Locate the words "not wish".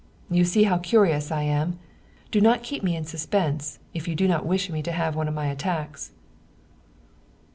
4.27-4.67